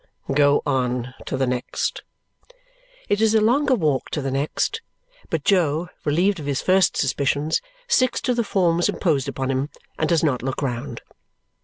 [0.33, 2.01] "Go on to the next!"
[3.07, 4.81] It is a longer walk to the next,
[5.29, 9.69] but Jo, relieved of his first suspicions, sticks to the forms imposed upon him
[9.99, 11.03] and does not look round.